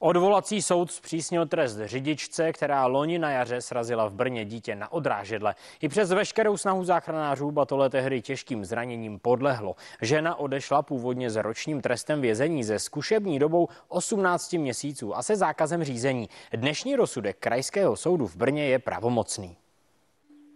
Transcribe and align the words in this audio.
Odvolací 0.00 0.62
soud 0.62 0.92
zpřísnil 0.92 1.46
trest 1.46 1.78
řidičce, 1.84 2.52
která 2.52 2.86
loni 2.86 3.18
na 3.18 3.30
jaře 3.30 3.60
srazila 3.60 4.08
v 4.08 4.14
Brně 4.14 4.44
dítě 4.44 4.74
na 4.74 4.92
odrážedle. 4.92 5.54
I 5.80 5.88
přes 5.88 6.10
veškerou 6.10 6.56
snahu 6.56 6.84
záchranářů 6.84 7.50
Batole 7.50 7.90
tehdy 7.90 8.22
těžkým 8.22 8.64
zraněním 8.64 9.18
podlehlo. 9.18 9.76
Žena 10.02 10.34
odešla 10.34 10.82
původně 10.82 11.30
s 11.30 11.36
ročním 11.36 11.80
trestem 11.80 12.20
vězení 12.20 12.64
ze 12.64 12.78
zkušební 12.78 13.38
dobou 13.38 13.68
18 13.88 14.52
měsíců 14.52 15.16
a 15.16 15.22
se 15.22 15.36
zákazem 15.36 15.84
řízení. 15.84 16.28
Dnešní 16.52 16.96
rozsudek 16.96 17.36
Krajského 17.40 17.96
soudu 17.96 18.26
v 18.26 18.36
Brně 18.36 18.64
je 18.66 18.78
pravomocný. 18.78 19.56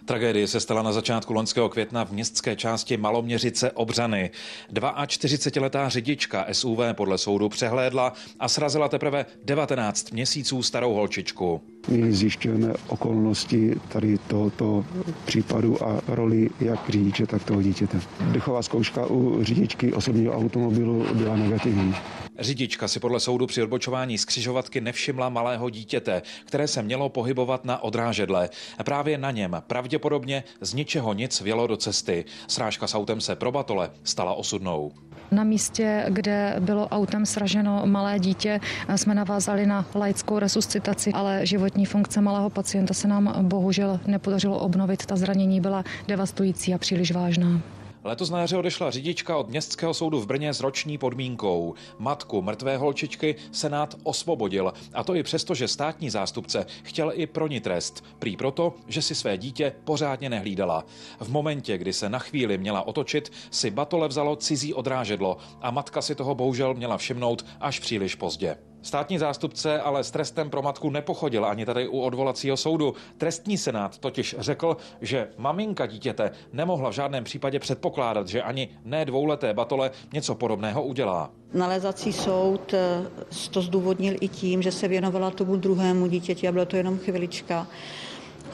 Tragédie 0.08 0.48
se 0.48 0.60
stala 0.60 0.82
na 0.82 0.92
začátku 0.92 1.32
loňského 1.32 1.68
května 1.68 2.04
v 2.04 2.10
městské 2.10 2.56
části 2.56 2.96
Maloměřice 2.96 3.72
Obřany. 3.72 4.30
42-letá 4.72 5.88
řidička 5.88 6.46
SUV 6.52 6.78
podle 6.92 7.18
soudu 7.18 7.48
přehlédla 7.48 8.12
a 8.40 8.48
srazila 8.48 8.88
teprve 8.88 9.26
19 9.44 10.12
měsíců 10.12 10.62
starou 10.62 10.94
holčičku. 10.94 11.62
My 11.88 12.12
zjišťujeme 12.12 12.74
okolnosti 12.88 13.74
tady 13.88 14.18
tohoto 14.18 14.84
případu 15.24 15.84
a 15.84 16.00
roli 16.08 16.50
jak 16.60 16.90
řidiče, 16.90 17.26
tak 17.26 17.44
toho 17.44 17.62
dítěte. 17.62 18.00
Dechová 18.20 18.62
zkouška 18.62 19.06
u 19.06 19.44
řidičky 19.44 19.92
osobního 19.92 20.34
automobilu 20.34 21.06
byla 21.14 21.36
negativní. 21.36 21.94
Řidička 22.38 22.88
si 22.88 23.00
podle 23.00 23.20
soudu 23.20 23.46
při 23.46 23.62
odbočování 23.62 24.18
z 24.18 24.24
křižovatky 24.24 24.80
nevšimla 24.80 25.28
malého 25.28 25.70
dítěte, 25.70 26.22
které 26.44 26.68
se 26.68 26.82
mělo 26.82 27.08
pohybovat 27.08 27.64
na 27.64 27.82
odrážedle. 27.82 28.50
Právě 28.84 29.18
na 29.18 29.30
něm 29.30 29.62
pravděpodobně 29.66 30.44
z 30.60 30.74
ničeho 30.74 31.12
nic 31.12 31.40
vělo 31.40 31.66
do 31.66 31.76
cesty. 31.76 32.24
Srážka 32.48 32.86
s 32.86 32.94
autem 32.94 33.20
se 33.20 33.36
pro 33.36 33.52
Batole 33.52 33.90
stala 34.04 34.34
osudnou. 34.34 34.92
Na 35.30 35.44
místě, 35.44 36.04
kde 36.08 36.56
bylo 36.60 36.88
autem 36.88 37.26
sraženo 37.26 37.82
malé 37.84 38.18
dítě, 38.18 38.60
jsme 38.96 39.14
navázali 39.14 39.66
na 39.66 39.86
laickou 39.94 40.38
resuscitaci, 40.38 41.12
ale 41.12 41.46
životní 41.46 41.77
funkce 41.86 42.20
malého 42.20 42.50
pacienta 42.50 42.94
se 42.94 43.08
nám 43.08 43.48
bohužel 43.48 44.00
nepodařilo 44.06 44.58
obnovit. 44.58 45.06
Ta 45.06 45.16
zranění 45.16 45.60
byla 45.60 45.84
devastující 46.08 46.74
a 46.74 46.78
příliš 46.78 47.12
vážná. 47.12 47.60
Letos 48.04 48.30
na 48.30 48.40
jaře 48.40 48.56
odešla 48.56 48.90
řidička 48.90 49.36
od 49.36 49.48
Městského 49.48 49.94
soudu 49.94 50.20
v 50.20 50.26
Brně 50.26 50.54
s 50.54 50.60
roční 50.60 50.98
podmínkou. 50.98 51.74
Matku 51.98 52.42
mrtvé 52.42 52.76
holčičky 52.76 53.34
Senát 53.52 53.94
osvobodil. 54.02 54.72
A 54.94 55.04
to 55.04 55.14
i 55.14 55.22
přesto, 55.22 55.54
že 55.54 55.68
státní 55.68 56.10
zástupce 56.10 56.66
chtěl 56.82 57.12
i 57.14 57.26
pro 57.26 57.46
ní 57.46 57.60
trest. 57.60 58.04
Prý 58.18 58.36
proto, 58.36 58.74
že 58.86 59.02
si 59.02 59.14
své 59.14 59.38
dítě 59.38 59.72
pořádně 59.84 60.30
nehlídala. 60.30 60.84
V 61.20 61.28
momentě, 61.28 61.78
kdy 61.78 61.92
se 61.92 62.08
na 62.08 62.18
chvíli 62.18 62.58
měla 62.58 62.86
otočit, 62.86 63.32
si 63.50 63.70
Batole 63.70 64.08
vzalo 64.08 64.36
cizí 64.36 64.74
odrážedlo 64.74 65.36
a 65.60 65.70
matka 65.70 66.02
si 66.02 66.14
toho 66.14 66.34
bohužel 66.34 66.74
měla 66.74 66.96
všimnout 66.96 67.46
až 67.60 67.80
příliš 67.80 68.14
pozdě. 68.14 68.56
Státní 68.82 69.18
zástupce 69.18 69.80
ale 69.80 70.04
s 70.04 70.10
trestem 70.10 70.50
pro 70.50 70.62
matku 70.62 70.90
nepochodil 70.90 71.44
ani 71.46 71.66
tady 71.66 71.88
u 71.88 72.00
odvolacího 72.00 72.56
soudu. 72.56 72.94
Trestní 73.18 73.58
senát 73.58 73.98
totiž 73.98 74.36
řekl, 74.38 74.76
že 75.00 75.28
maminka 75.36 75.86
dítěte 75.86 76.30
nemohla 76.52 76.90
v 76.90 76.92
žádném 76.92 77.24
případě 77.24 77.58
předpokládat, 77.58 78.28
že 78.28 78.42
ani 78.42 78.68
ne 78.84 79.04
dvouleté 79.04 79.54
batole 79.54 79.90
něco 80.12 80.34
podobného 80.34 80.82
udělá. 80.82 81.30
Nalezací 81.54 82.12
soud 82.12 82.74
eh, 82.74 83.06
to 83.50 83.62
zdůvodnil 83.62 84.14
i 84.20 84.28
tím, 84.28 84.62
že 84.62 84.72
se 84.72 84.88
věnovala 84.88 85.30
tomu 85.30 85.56
druhému 85.56 86.06
dítěti 86.06 86.48
a 86.48 86.52
bylo 86.52 86.66
to 86.66 86.76
jenom 86.76 86.98
chvilička. 86.98 87.66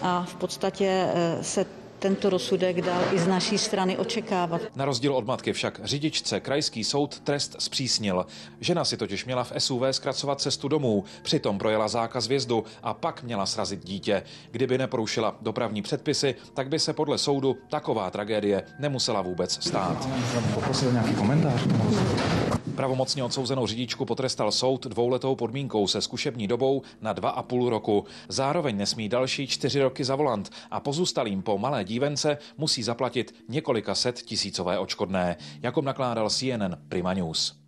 A 0.03 0.25
v 0.25 0.34
podstatě 0.34 1.09
eh, 1.14 1.38
se 1.44 1.66
tento 2.05 2.30
rozsudek 2.30 2.80
dal 2.80 3.02
i 3.12 3.19
z 3.19 3.27
naší 3.27 3.58
strany 3.58 3.97
očekávat. 3.97 4.60
Na 4.77 4.84
rozdíl 4.84 5.16
od 5.16 5.27
matky 5.27 5.52
však 5.52 5.80
řidičce 5.84 6.41
krajský 6.41 6.84
soud 6.84 7.20
trest 7.20 7.56
zpřísnil. 7.58 8.27
Žena 8.60 8.84
si 8.84 8.97
totiž 8.97 9.24
měla 9.24 9.44
v 9.44 9.52
SUV 9.58 9.83
zkracovat 9.91 10.41
cestu 10.41 10.69
domů, 10.69 11.05
přitom 11.22 11.58
projela 11.58 11.88
zákaz 11.88 12.28
vjezdu 12.28 12.64
a 12.82 12.94
pak 12.94 13.22
měla 13.22 13.47
srazit 13.47 13.84
dítě. 13.84 14.22
Kdyby 14.50 14.78
neporušila 14.78 15.36
dopravní 15.41 15.82
předpisy, 15.82 16.34
tak 16.55 16.69
by 16.69 16.78
se 16.78 16.92
podle 16.92 17.19
soudu 17.19 17.56
taková 17.69 18.10
tragédie 18.10 18.62
nemusela 18.78 19.22
vůbec 19.22 19.65
stát. 19.66 20.09
Poprosil 20.54 20.92
nějaký 20.92 21.15
komentář? 21.15 21.60
Pravomocně 22.75 23.25
odsouzenou 23.25 23.66
řidičku 23.66 24.04
potrestal 24.04 24.53
soud 24.53 24.86
dvouletou 24.86 25.36
podmínkou 25.36 25.86
se 25.86 26.00
zkušební 26.00 26.48
dobou 26.48 26.82
na 27.00 27.12
dva 27.12 27.31
a 27.31 27.42
půl 27.42 27.71
roku. 27.71 28.04
Zároveň 28.28 28.76
nesmí 28.76 29.09
další 29.09 29.47
čtyři 29.47 29.82
roky 29.82 30.04
za 30.04 30.16
volant 30.16 30.50
a 30.71 30.81
pozůstalým 30.81 31.42
po 31.42 31.59
malé 31.59 31.84
dívence 31.94 32.38
musí 32.59 32.82
zaplatit 32.82 33.34
několika 33.49 33.94
set 33.94 34.22
tisícové 34.22 34.78
očkodné, 34.78 35.37
jako 35.62 35.82
nakládal 35.82 36.31
CNN 36.31 36.77
Prima 36.88 37.15
News. 37.15 37.63